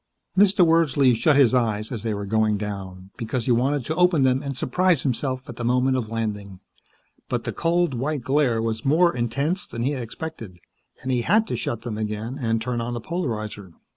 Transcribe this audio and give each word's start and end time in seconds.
Mr. 0.35 0.65
Wordsley 0.65 1.13
shut 1.15 1.35
his 1.35 1.53
eyes 1.53 1.91
as 1.91 2.01
they 2.01 2.15
were 2.15 2.25
going 2.25 2.57
down, 2.57 3.11
because 3.17 3.45
he 3.45 3.51
wanted 3.51 3.85
to 3.85 3.93
open 3.93 4.23
them 4.23 4.41
and 4.41 4.57
surprise 4.57 5.03
himself, 5.03 5.47
at 5.47 5.57
the 5.57 5.63
moment 5.63 5.95
of 5.95 6.09
landing. 6.09 6.59
But 7.29 7.43
the 7.43 7.53
cold, 7.53 7.93
white 7.93 8.21
glare 8.21 8.63
was 8.63 8.83
more 8.83 9.15
intense 9.15 9.67
than 9.67 9.83
he 9.83 9.91
had 9.91 10.01
expected, 10.01 10.57
and 11.03 11.11
he 11.11 11.21
had 11.21 11.45
to 11.45 11.55
shut 11.55 11.83
them 11.83 11.99
again 11.99 12.39
and 12.41 12.59
turn 12.59 12.81
on 12.81 12.95
the 12.95 12.99
polarizer. 12.99 13.73